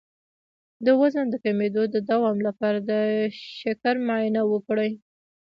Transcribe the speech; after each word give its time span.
د 0.85 0.87
وزن 1.01 1.25
د 1.29 1.35
کمیدو 1.45 1.83
د 1.95 1.97
دوام 2.09 2.37
لپاره 2.47 2.79
د 2.89 2.91
شکر 3.59 3.95
معاینه 4.07 4.41
وکړئ 4.51 4.91